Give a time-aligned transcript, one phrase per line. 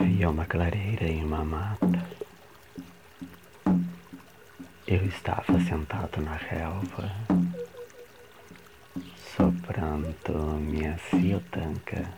[0.00, 2.06] Havia uma clareira em uma mata.
[4.86, 7.10] Eu estava sentado na relva,
[9.36, 12.08] soprando minha fiotanca,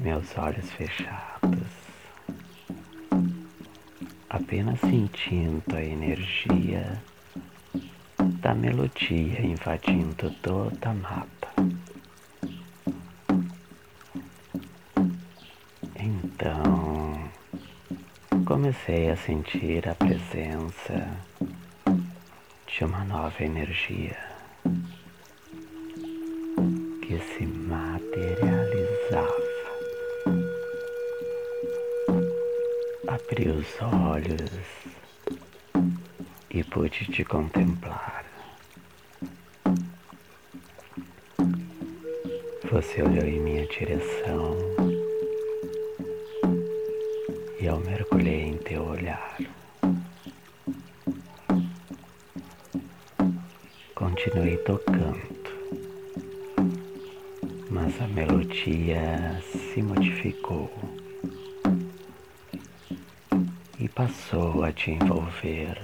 [0.00, 1.68] meus olhos fechados,
[4.28, 7.02] apenas sentindo a energia
[8.40, 11.43] da melodia invadindo toda a mata.
[18.74, 21.08] Comecei a sentir a presença
[22.66, 24.18] de uma nova energia
[27.00, 29.44] que se materializava.
[33.06, 34.50] Abri os olhos
[36.50, 38.24] e pude te contemplar.
[42.70, 44.93] Você olhou em minha direção
[47.66, 49.38] eu mergulhei em teu olhar.
[53.94, 55.50] Continuei tocando,
[57.70, 60.70] mas a melodia se modificou
[63.78, 65.78] e passou a te envolver.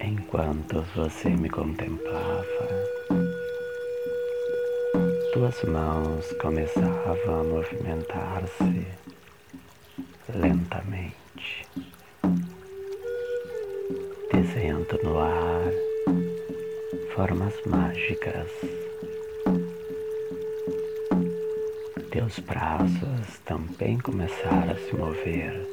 [0.00, 3.01] Enquanto você me contemplava,
[5.32, 8.86] tuas mãos começavam a movimentar-se
[10.28, 11.66] lentamente,
[14.30, 15.72] desenhando no ar
[17.14, 18.50] formas mágicas.
[22.10, 25.66] Teus braços também começaram a se mover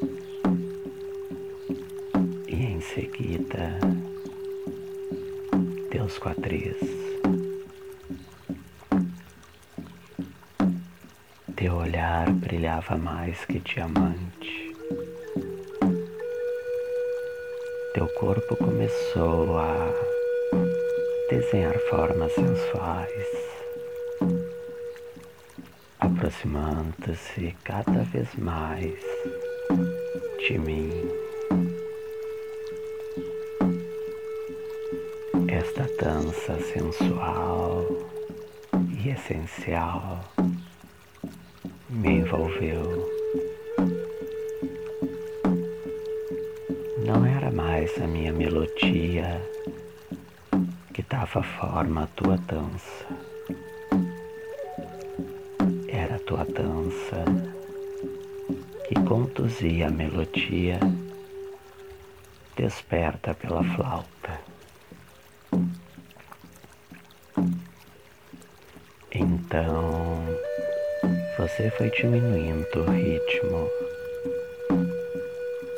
[2.47, 3.77] e em seguida
[5.91, 7.08] teus quadris.
[11.59, 14.73] Teu olhar brilhava mais que diamante.
[17.93, 19.93] Teu corpo começou a
[21.29, 23.27] desenhar formas sensuais,
[25.99, 28.97] aproximando-se cada vez mais
[30.37, 31.11] de mim.
[35.49, 37.85] Esta dança sensual
[38.97, 40.21] e essencial
[41.89, 43.09] me envolveu.
[47.05, 49.41] Não era mais a minha melodia
[50.93, 53.05] que dava forma à tua dança.
[55.87, 57.25] Era a tua dança
[58.87, 60.79] que conduzia a melodia
[62.55, 64.39] desperta pela flauta.
[69.11, 69.88] Então,
[71.39, 73.71] você foi diminuindo o ritmo.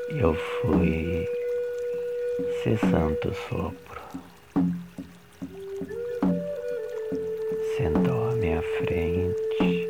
[0.10, 1.30] Eu fui
[2.64, 4.02] cessando o sopro.
[7.78, 9.88] Sentou à minha frente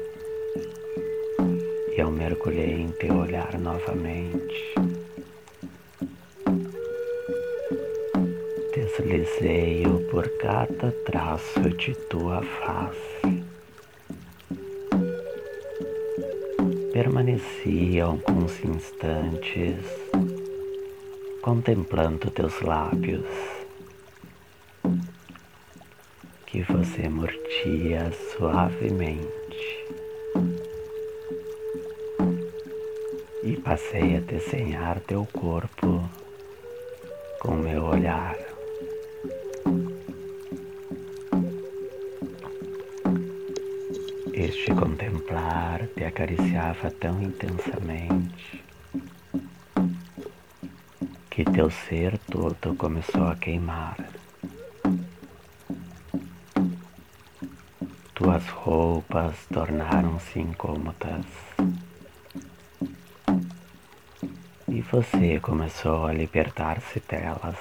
[1.89, 4.75] e eu mergulhei em teu olhar novamente.
[8.73, 13.40] Deslizei-o por cada traço de tua face.
[16.93, 19.77] Permaneci alguns instantes
[21.41, 23.25] contemplando teus lábios
[26.45, 29.21] que você mordia suavemente
[33.43, 36.09] e passei a desenhar teu corpo
[37.39, 38.50] com meu olhar.
[44.71, 48.63] Este contemplar te acariciava tão intensamente
[51.29, 53.97] que teu ser todo começou a queimar.
[58.13, 61.25] Tuas roupas tornaram-se incômodas.
[64.69, 67.57] E você começou a libertar-se delas.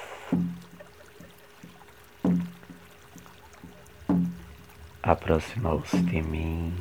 [5.03, 6.71] aproximou-se de mim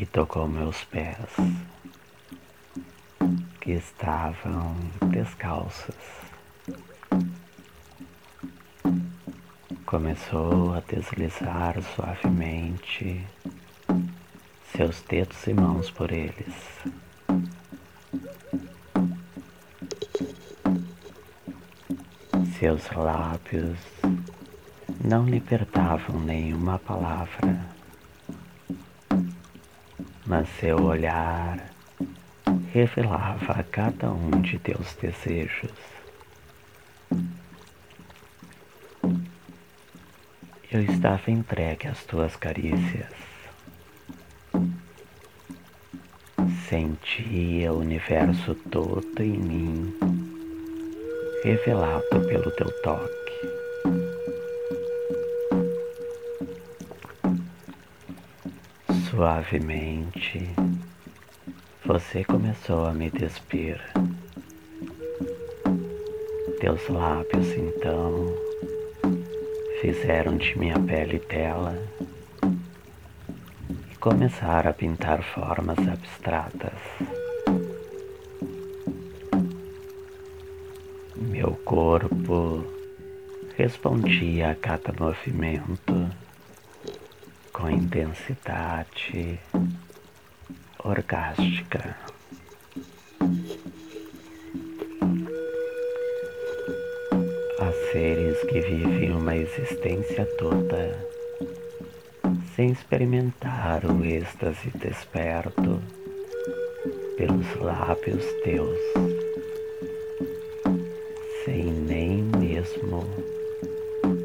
[0.00, 1.18] e tocou meus pés,
[3.60, 4.74] que estavam
[5.10, 5.94] descalços.
[9.84, 13.26] Começou a deslizar suavemente
[14.74, 16.54] seus dedos e mãos por eles.
[22.58, 23.78] Seus lábios
[25.04, 27.69] não libertavam nenhuma palavra,
[30.30, 31.58] mas seu olhar
[32.72, 35.72] revelava a cada um de teus desejos.
[40.70, 43.12] Eu estava entregue às tuas carícias.
[46.68, 49.98] Sentia o universo todo em mim,
[51.42, 53.29] revelado pelo teu toque.
[59.10, 60.48] Suavemente,
[61.84, 63.80] você começou a me despir.
[66.60, 68.32] Teus lábios então
[69.80, 71.76] fizeram de minha pele tela
[73.90, 76.78] e começaram a pintar formas abstratas.
[81.16, 82.64] Meu corpo
[83.56, 86.08] respondia a cada movimento
[87.60, 89.38] com intensidade
[90.82, 91.94] orgástica.
[97.58, 101.06] Há seres que vivem uma existência toda
[102.56, 105.82] sem experimentar o êxtase desperto
[107.18, 108.78] pelos lábios teus,
[111.44, 113.04] sem nem mesmo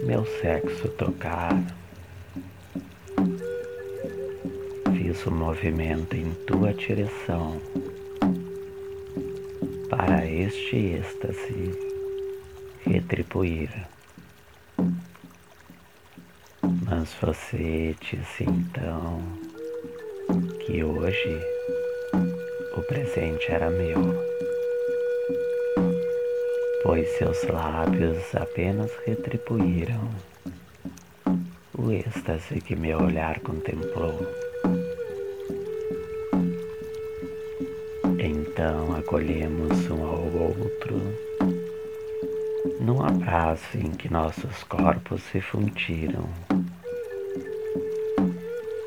[0.06, 1.85] meu sexo tocar.
[5.16, 7.62] Fiz o um movimento em tua direção
[9.90, 11.72] para este êxtase
[12.86, 13.70] retribuir.
[16.86, 19.22] Mas você disse então
[20.66, 21.40] que hoje
[22.76, 24.02] o presente era meu,
[26.84, 30.10] pois seus lábios apenas retribuíram
[31.78, 34.45] o êxtase que meu olhar contemplou.
[38.66, 41.00] Então acolhemos um ao outro
[42.82, 46.28] num abraço em que nossos corpos se fundiram.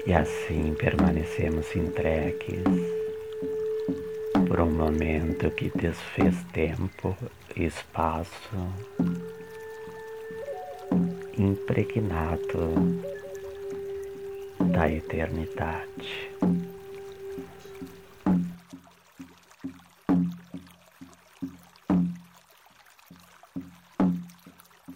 [0.05, 2.65] E assim permanecemos entregues
[4.49, 7.17] por um momento que desfez tempo
[7.55, 8.51] e espaço,
[11.39, 13.01] impregnado
[14.73, 16.33] da eternidade.